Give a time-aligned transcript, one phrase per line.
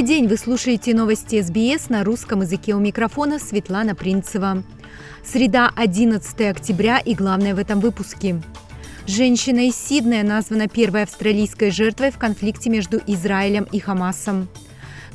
[0.00, 0.28] Добрый день!
[0.28, 4.62] Вы слушаете новости СБС на русском языке у микрофона Светлана Принцева.
[5.22, 8.40] Среда, 11 октября и главное в этом выпуске.
[9.06, 14.48] Женщина из Сиднея названа первой австралийской жертвой в конфликте между Израилем и Хамасом.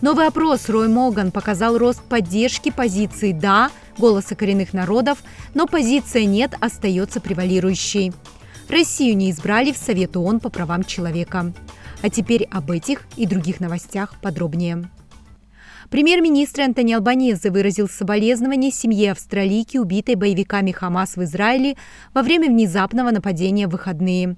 [0.01, 5.17] Новый опрос Рой Моган показал рост поддержки позиции «да» голоса коренных народов,
[5.55, 8.13] но позиция «нет» остается превалирующей.
[8.69, 11.53] Россию не избрали в Совет ООН по правам человека.
[12.05, 14.91] А теперь об этих и других новостях подробнее.
[15.89, 21.77] Премьер-министр Антони Албанезе выразил соболезнования семье австралийки, убитой боевиками Хамас в Израиле
[22.13, 24.35] во время внезапного нападения в выходные.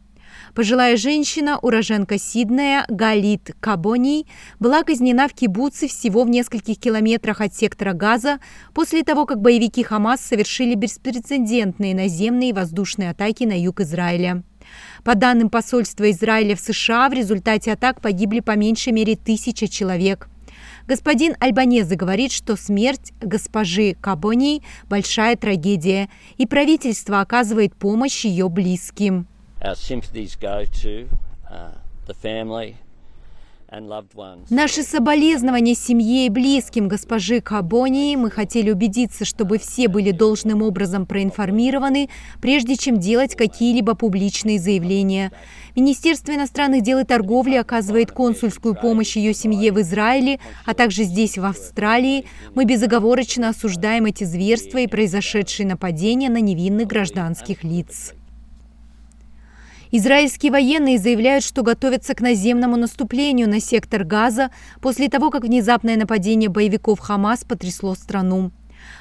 [0.56, 4.28] Пожилая женщина, уроженка Сиднея Галит Кабони,
[4.62, 8.40] была казнена в кибуце всего в нескольких километрах от сектора Газа
[8.74, 14.44] после того, как боевики Хамас совершили беспрецедентные наземные и воздушные атаки на юг Израиля.
[15.08, 20.28] По данным посольства Израиля в США, в результате атак погибли по меньшей мере тысяча человек.
[20.86, 29.28] Господин Альбанезе говорит, что смерть госпожи Кабони– большая трагедия, и правительство оказывает помощь ее близким.
[29.62, 29.76] Our
[34.50, 38.16] Наши соболезнования семье и близким госпожи Кабони.
[38.16, 42.10] Мы хотели убедиться, чтобы все были должным образом проинформированы,
[42.42, 45.34] прежде чем делать какие-либо публичные заявления.
[45.76, 51.38] Министерство иностранных дел и торговли оказывает консульскую помощь ее семье в Израиле, а также здесь,
[51.38, 52.26] в Австралии.
[52.56, 58.14] Мы безоговорочно осуждаем эти зверства и произошедшие нападения на невинных гражданских лиц.
[59.92, 65.96] Израильские военные заявляют, что готовятся к наземному наступлению на сектор Газа после того, как внезапное
[65.96, 68.52] нападение боевиков Хамас потрясло страну.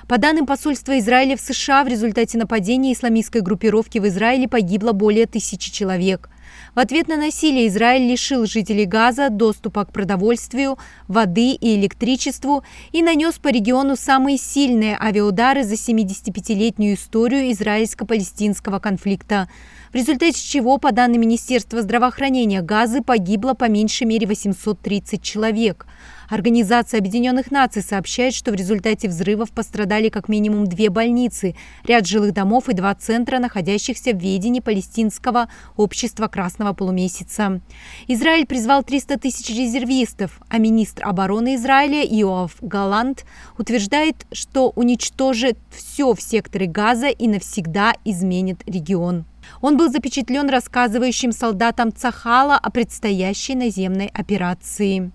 [0.09, 5.27] По данным посольства Израиля в США, в результате нападения исламистской группировки в Израиле погибло более
[5.27, 6.31] тысячи человек.
[6.77, 10.79] В ответ на насилие Израиль лишил жителей Газа доступа к продовольствию,
[11.09, 12.63] воды и электричеству
[12.93, 19.51] и нанес по региону самые сильные авиаудары за 75-летнюю историю израильско-палестинского конфликта–
[19.97, 25.87] в результате чего, по данным Министерства здравоохранения, газы погибло по меньшей мере 830 человек.
[26.29, 32.33] Организация Объединенных Наций сообщает, что в результате взрывов пострадали как минимум две больницы, ряд жилых
[32.33, 37.61] домов и два центра, находящихся в ведении палестинского общества Красного полумесяца.
[38.07, 43.25] Израиль призвал 300 тысяч резервистов, а министр обороны Израиля Иоав Галант
[43.59, 49.25] утверждает, что уничтожит все в секторе Газа и навсегда изменит регион.
[49.61, 55.13] Он был запечатлен рассказывающим солдатам Цахала о предстоящей наземной операции.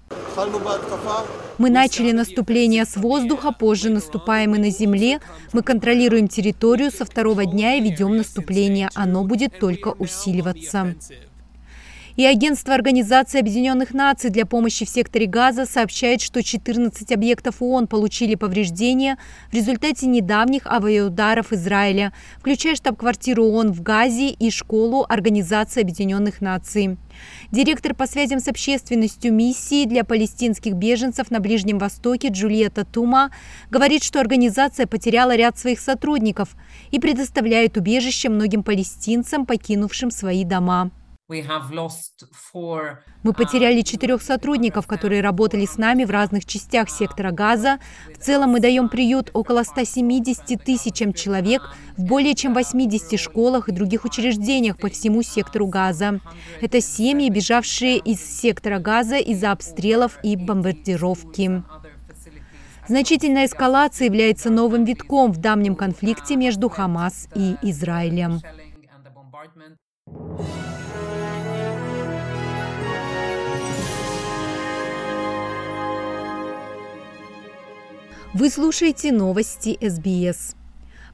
[1.58, 5.20] Мы начали наступление с воздуха, позже наступаем и на земле.
[5.54, 8.90] Мы контролируем территорию со второго дня и ведем наступление.
[8.96, 10.96] Оно будет только усиливаться.
[12.16, 17.88] И агентство Организации Объединенных Наций для помощи в секторе Газа сообщает, что 14 объектов ООН
[17.88, 19.18] получили повреждения
[19.50, 26.98] в результате недавних авиаударов Израиля, включая штаб-квартиру ООН в Газе и школу Организации Объединенных Наций.
[27.52, 33.32] Директор по связям с общественностью миссии для палестинских беженцев на Ближнем Востоке Джульетта Тума
[33.70, 36.56] говорит, что организация потеряла ряд своих сотрудников
[36.92, 40.92] и предоставляет убежище многим палестинцам, покинувшим свои дома.
[43.24, 47.80] Мы потеряли uh, четырех сотрудников, которые работали с нами в разных частях сектора Газа.
[48.14, 51.62] В целом мы даем приют около 170 тысячам человек
[51.98, 56.20] в более чем 80 школах и других учреждениях по всему сектору Газа.
[56.60, 61.64] Это семьи, бежавшие из сектора Газа из-за обстрелов и бомбардировки.
[62.88, 68.42] Значительная эскалация является новым витком в давнем конфликте между Хамас и Израилем.
[78.34, 80.56] Вы слушаете новости СБС.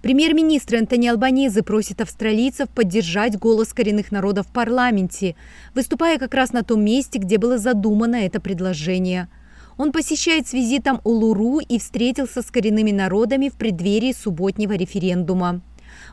[0.04, 5.36] Премьер-министр Антони Албанезе просит австралийцев поддержать голос коренных народов в парламенте,
[5.74, 9.30] выступая как раз на том месте, где было задумано это предложение.
[9.80, 15.62] Он посещает с визитом Улуру и встретился с коренными народами в преддверии субботнего референдума.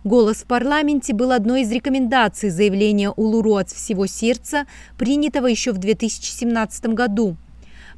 [0.05, 4.67] Голос в парламенте был одной из рекомендаций заявления Улуру от всего сердца,
[4.97, 7.37] принятого еще в 2017 году.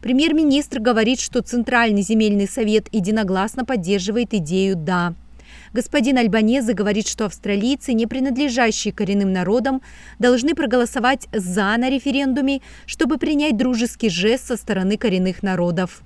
[0.06, 5.14] Премьер-министр говорит, что Центральный земельный совет единогласно поддерживает идею «да».
[5.72, 9.82] Господин Альбанезе говорит, что австралийцы, не принадлежащие коренным народам,
[10.20, 16.02] должны проголосовать «за» на референдуме, чтобы принять дружеский жест со стороны коренных народов.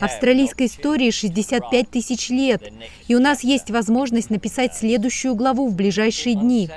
[0.00, 2.62] Австралийской истории 65 тысяч лет,
[3.08, 6.70] и у нас есть возможность написать следующую главу в ближайшие дни.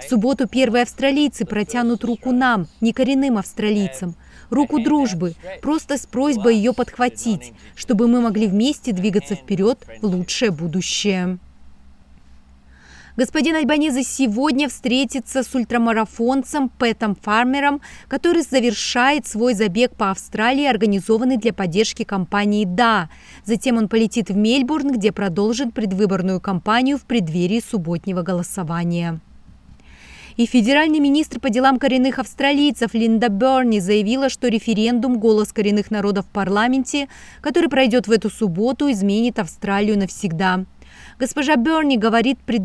[0.00, 4.14] В субботу первые австралийцы протянут руку нам, не коренным австралийцам,
[4.50, 10.50] руку дружбы, просто с просьбой ее подхватить, чтобы мы могли вместе двигаться вперед в лучшее
[10.50, 11.38] будущее.
[13.18, 21.36] Господин Альбанезе сегодня встретится с ультрамарафонцем Пэтом Фармером, который завершает свой забег по Австралии, организованный
[21.36, 23.10] для поддержки компании «Да».
[23.44, 29.18] Затем он полетит в Мельбурн, где продолжит предвыборную кампанию в преддверии субботнего голосования.
[30.36, 36.26] И федеральный министр по делам коренных австралийцев Линда Берни заявила, что референдум «Голос коренных народов»
[36.26, 37.08] в парламенте,
[37.40, 40.66] который пройдет в эту субботу, изменит Австралию навсегда.
[41.18, 42.62] Госпожа Берни говорит, пред...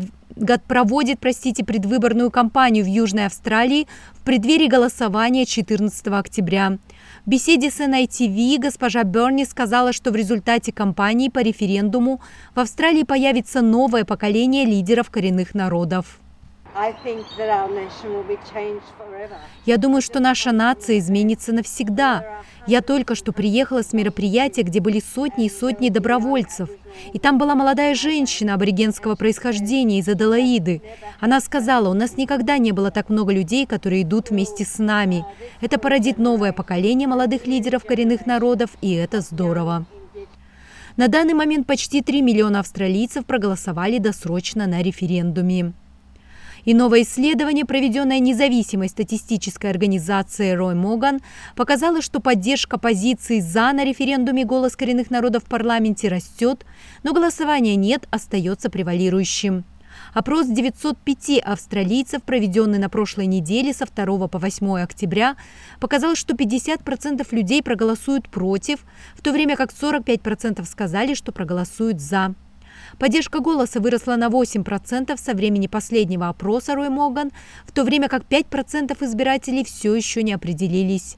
[0.66, 6.78] проводит простите, предвыборную кампанию в Южной Австралии в преддверии голосования 14 октября.
[7.24, 12.20] В беседе с NITV госпожа Берни сказала, что в результате кампании по референдуму
[12.54, 16.20] в Австралии появится новое поколение лидеров коренных народов.
[19.64, 22.42] Я думаю, что наша нация изменится навсегда.
[22.66, 26.68] Я только что приехала с мероприятия, где были сотни и сотни добровольцев.
[27.12, 30.82] И там была молодая женщина аборигенского происхождения из Аделаиды.
[31.20, 35.24] Она сказала, у нас никогда не было так много людей, которые идут вместе с нами.
[35.60, 39.86] Это породит новое поколение молодых лидеров коренных народов, и это здорово.
[40.96, 45.72] На данный момент почти 3 миллиона австралийцев проголосовали досрочно на референдуме.
[46.64, 51.20] И новое исследование, проведенное независимой статистической организацией Рой Моган,
[51.56, 56.64] показало, что поддержка позиции «за» на референдуме «Голос коренных народов» в парламенте растет,
[57.02, 59.64] но голосования нет, остается превалирующим.
[60.12, 65.36] Опрос 905 австралийцев, проведенный на прошлой неделе со 2 по 8 октября,
[65.80, 68.80] показал, что 50% людей проголосуют против,
[69.14, 72.34] в то время как 45% сказали, что проголосуют «за».
[72.98, 77.32] Поддержка голоса выросла на 8% со времени последнего опроса Рой Моган,
[77.64, 81.16] в то время как 5% избирателей все еще не определились.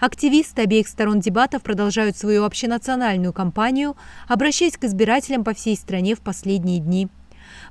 [0.00, 3.96] Активисты обеих сторон дебатов продолжают свою общенациональную кампанию,
[4.28, 7.08] обращаясь к избирателям по всей стране в последние дни.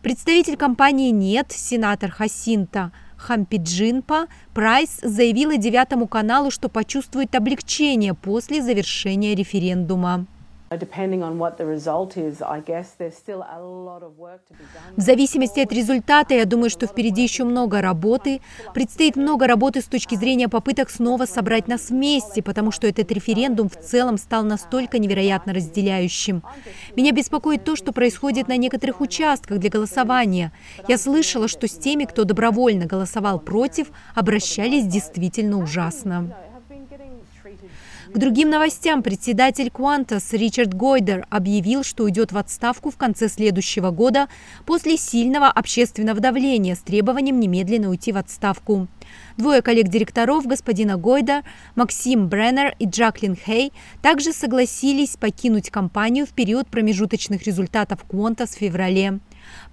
[0.02, 9.36] Представитель компании «Нет», сенатор Хасинта Хампиджинпа Прайс заявила девятому каналу, что почувствует облегчение после завершения
[9.36, 10.28] референдума.
[14.96, 18.42] В зависимости от результата, я думаю, что впереди еще много работы.
[18.74, 23.70] Предстоит много работы с точки зрения попыток снова собрать нас вместе, потому что этот референдум
[23.70, 26.44] в целом стал настолько невероятно разделяющим.
[26.96, 30.52] Меня беспокоит то, что происходит на некоторых участках для голосования.
[30.88, 36.36] Я слышала, что с теми, кто добровольно голосовал против, обращались действительно ужасно.
[38.14, 43.90] К другим новостям председатель Qantas Ричард Гойдер объявил, что уйдет в отставку в конце следующего
[43.90, 44.28] года
[44.68, 48.88] после сильного общественного давления с требованием немедленно уйти в отставку.
[49.38, 51.42] Двое коллег-директоров господина Гойда,
[51.74, 53.74] Максим Бреннер и Джаклин Хей,
[54.04, 59.22] также согласились покинуть компанию в период промежуточных результатов Qantas в феврале.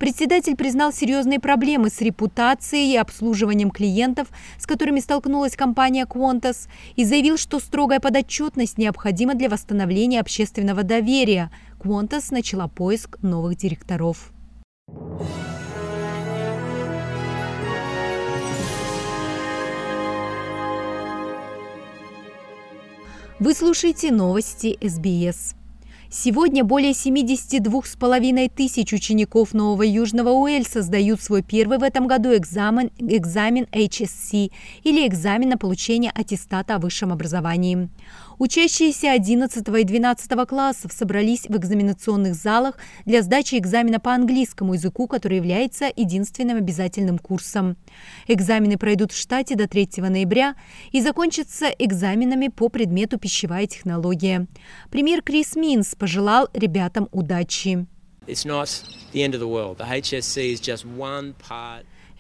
[0.01, 7.05] Председатель признал серьезные проблемы с репутацией и обслуживанием клиентов, с которыми столкнулась компания Qantas, и
[7.05, 11.51] заявил, что строгая подотчетность необходима для восстановления общественного доверия.
[11.79, 14.33] Qantas начала поиск новых директоров.
[23.39, 25.60] Вы слушаете новости СБС.
[26.13, 32.91] Сегодня более 72,5 тысяч учеников Нового Южного Уэльса сдают свой первый в этом году экзамен,
[32.99, 34.51] экзамен HSC
[34.83, 37.91] или экзамен на получение аттестата о высшем образовании.
[38.41, 45.07] Учащиеся 11 и 12 классов собрались в экзаменационных залах для сдачи экзамена по английскому языку,
[45.07, 47.77] который является единственным обязательным курсом.
[48.29, 50.55] Экзамены пройдут в штате до 3 ноября
[50.91, 54.47] и закончатся экзаменами по предмету пищевая технология.
[54.89, 57.87] Премьер Крис Минс пожелал ребятам удачи.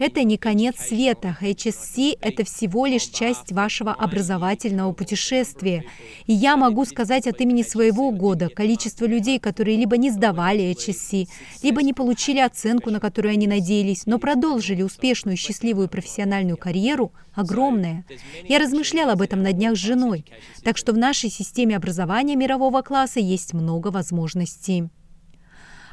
[0.01, 1.37] Это не конец света.
[1.43, 5.85] HSC– это всего лишь часть вашего образовательного путешествия.
[6.25, 11.29] И я могу сказать от имени своего года, количество людей, которые либо не сдавали HSC,
[11.63, 18.07] либо не получили оценку, на которую они надеялись, но продолжили успешную, счастливую профессиональную карьеру, огромное.
[18.49, 20.25] Я размышляла об этом на днях с женой.
[20.65, 24.89] Так что в нашей системе образования мирового класса есть много возможностей.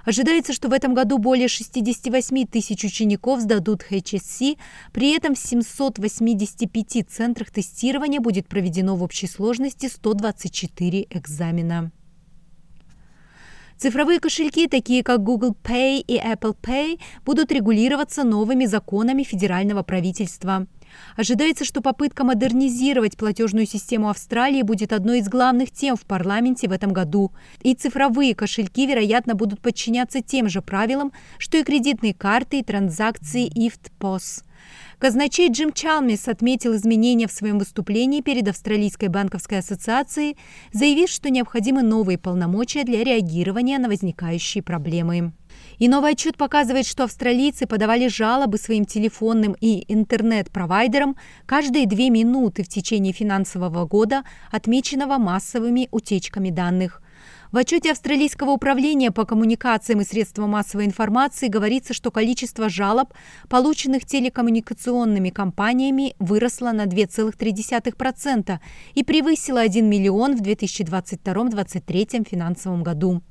[0.07, 4.57] Ожидается, что в этом году более 68 тысяч учеников сдадут HSC,
[4.93, 11.91] при этом в 785 центрах тестирования будет проведено в общей сложности 124 экзамена.
[13.75, 20.67] Цифровые кошельки, такие как Google Pay и Apple Pay, будут регулироваться новыми законами федерального правительства.
[21.15, 26.71] Ожидается, что попытка модернизировать платежную систему Австралии будет одной из главных тем в парламенте в
[26.71, 27.31] этом году.
[27.61, 33.49] И цифровые кошельки, вероятно, будут подчиняться тем же правилам, что и кредитные карты и транзакции
[33.49, 34.43] IFT-POS.
[34.99, 40.37] Казначей Джим Чалмис отметил изменения в своем выступлении перед Австралийской банковской ассоциацией,
[40.73, 45.33] заявив, что необходимы новые полномочия для реагирования на возникающие проблемы.
[45.79, 51.15] И новый отчет показывает, что австралийцы подавали жалобы своим телефонным и интернет-провайдерам
[51.45, 57.01] каждые две минуты в течение финансового года, отмеченного массовыми утечками данных.
[57.51, 63.13] В отчете Австралийского управления по коммуникациям и средствам массовой информации говорится, что количество жалоб,
[63.47, 68.59] полученных телекоммуникационными компаниями, выросло на 2,3%
[68.95, 73.21] и превысило 1 миллион в 2022-2023 финансовом году.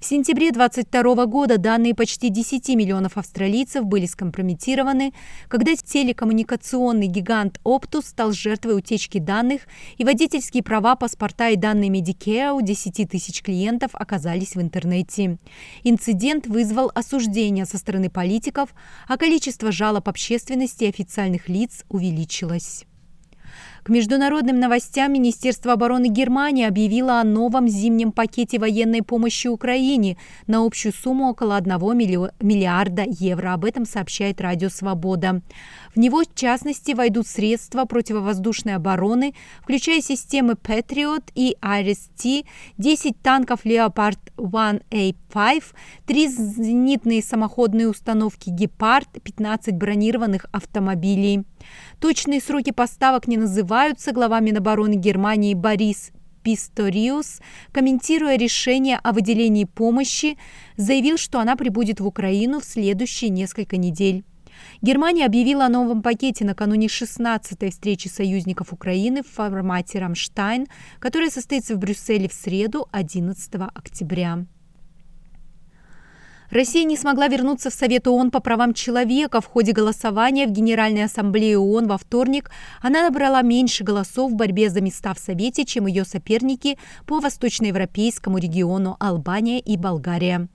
[0.00, 5.12] В сентябре 2022 года данные почти 10 миллионов австралийцев были скомпрометированы,
[5.46, 12.52] когда телекоммуникационный гигант Optus стал жертвой утечки данных, и водительские права, паспорта и данные Medicare
[12.52, 15.36] у 10 тысяч клиентов оказались в интернете.
[15.84, 18.70] Инцидент вызвал осуждение со стороны политиков,
[19.06, 22.86] а количество жалоб общественности и официальных лиц увеличилось.
[23.82, 30.66] К международным новостям Министерство обороны Германии объявило о новом зимнем пакете военной помощи Украине на
[30.66, 31.78] общую сумму около 1
[32.40, 33.54] миллиарда евро.
[33.54, 35.40] Об этом сообщает Радио Свобода.
[35.94, 42.44] В него, в частности, войдут средства противовоздушной обороны, включая системы Patriot и IRIS-T,
[42.76, 45.62] 10 танков Leopard 1A5,
[46.06, 51.44] 3 зенитные самоходные установки «Гепард», 15 бронированных автомобилей.
[52.00, 54.12] Точные сроки поставок не называются.
[54.12, 57.40] Глава Минобороны Германии Борис Писториус,
[57.72, 60.38] комментируя решение о выделении помощи,
[60.78, 64.24] заявил, что она прибудет в Украину в следующие несколько недель.
[64.80, 70.68] Германия объявила о новом пакете накануне 16-й встречи союзников Украины в формате «Рамштайн»,
[71.00, 74.46] которая состоится в Брюсселе в среду 11 октября.
[76.50, 79.40] Россия не смогла вернуться в Совет ООН по правам человека.
[79.40, 82.50] В ходе голосования в Генеральной Ассамблее ООН во вторник
[82.82, 86.76] она набрала меньше голосов в борьбе за места в Совете, чем ее соперники
[87.06, 90.48] по восточноевропейскому региону Албания и Болгария.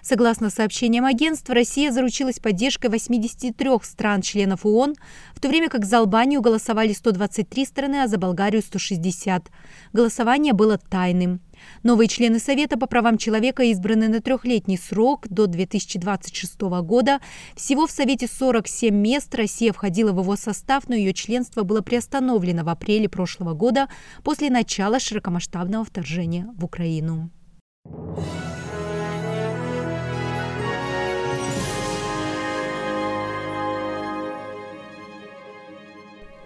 [0.00, 4.94] Согласно сообщениям агентства, Россия заручилась поддержкой 83 стран-членов ООН,
[5.34, 9.50] в то время как за Албанию голосовали 123 страны, а за Болгарию 160.
[9.92, 11.40] Голосование было тайным.
[11.82, 17.20] Новые члены Совета по правам человека избраны на трехлетний срок до 2026 года.
[17.56, 19.34] Всего в Совете 47 мест.
[19.34, 23.88] Россия входила в его состав, но ее членство было приостановлено в апреле прошлого года
[24.22, 27.30] после начала широкомасштабного вторжения в Украину.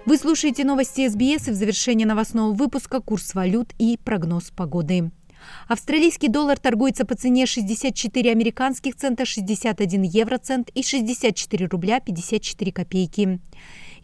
[0.06, 5.10] Вы слушаете новости СБС и в завершении новостного выпуска курс валют и прогноз погоды.
[5.66, 13.40] Австралийский доллар торгуется по цене 64 американских цента, 61 евроцент и 64 рубля 54 копейки.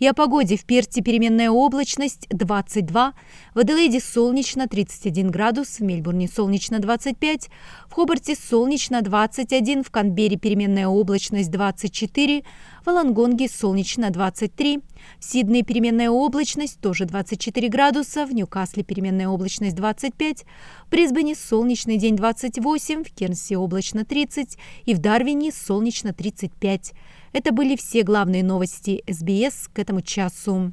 [0.02, 3.14] И о погоде в Перте переменная облачность 22,
[3.54, 7.48] в Аделаиде солнечно 31 градус, в Мельбурне солнечно 25,
[7.88, 12.42] в Хобарте солнечно 21, в Канберре переменная облачность 24,
[12.84, 14.80] в Алангонге солнечно 23,
[15.20, 20.44] в Сиднее переменная облачность тоже 24 градуса, в Ньюкасле переменная облачность 25,
[20.84, 26.92] в Брисбене солнечный день 28, в Кернсе облачно 30 и в Дарвине солнечно 35.
[27.32, 30.70] Это были все главные новости СБС к этому часу.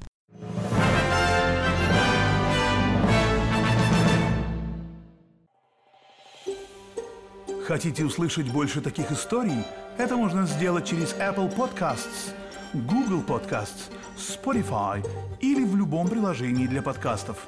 [7.66, 9.64] Хотите услышать больше таких историй?
[9.98, 12.34] Это можно сделать через Apple Podcasts,
[12.74, 15.06] Google Podcasts, Spotify
[15.40, 17.48] или в любом приложении для подкастов.